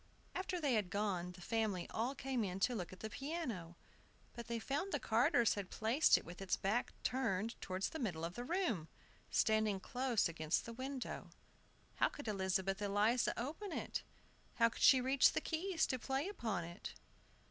After 0.33 0.59
they 0.59 0.73
had 0.73 0.89
gone 0.89 1.33
the 1.33 1.41
family 1.41 1.87
all 1.91 2.15
came 2.15 2.43
in 2.43 2.59
to 2.61 2.73
look 2.73 2.91
at 2.91 3.01
the 3.01 3.09
piano; 3.11 3.75
but 4.33 4.47
they 4.47 4.57
found 4.57 4.91
the 4.91 4.99
carters 4.99 5.53
had 5.53 5.69
placed 5.69 6.17
it 6.17 6.25
with 6.25 6.41
its 6.41 6.57
back 6.57 6.91
turned 7.03 7.53
towards 7.61 7.89
the 7.89 7.99
middle 7.99 8.25
of 8.25 8.33
the 8.33 8.43
room, 8.43 8.87
standing 9.29 9.79
close 9.79 10.27
against 10.27 10.65
the 10.65 10.73
window. 10.73 11.29
How 11.97 12.09
could 12.09 12.27
Elizabeth 12.27 12.81
Eliza 12.81 13.39
open 13.39 13.71
it? 13.71 14.01
How 14.55 14.69
could 14.69 14.81
she 14.81 14.99
reach 15.01 15.33
the 15.33 15.39
keys 15.39 15.85
to 15.85 15.99
play 15.99 16.27
upon 16.27 16.63
it? 16.63 16.95